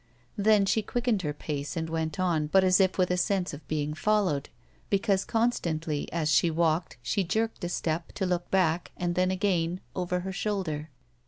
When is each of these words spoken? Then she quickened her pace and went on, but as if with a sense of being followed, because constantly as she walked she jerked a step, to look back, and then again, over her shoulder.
Then 0.35 0.65
she 0.65 0.81
quickened 0.81 1.21
her 1.21 1.31
pace 1.31 1.77
and 1.77 1.87
went 1.87 2.19
on, 2.19 2.47
but 2.47 2.63
as 2.63 2.79
if 2.79 2.97
with 2.97 3.11
a 3.11 3.17
sense 3.17 3.53
of 3.53 3.67
being 3.67 3.93
followed, 3.93 4.49
because 4.89 5.23
constantly 5.23 6.11
as 6.11 6.31
she 6.31 6.49
walked 6.49 6.97
she 7.03 7.23
jerked 7.23 7.63
a 7.63 7.69
step, 7.69 8.11
to 8.13 8.25
look 8.25 8.49
back, 8.49 8.89
and 8.97 9.13
then 9.13 9.29
again, 9.29 9.79
over 9.95 10.21
her 10.21 10.31
shoulder. 10.33 10.89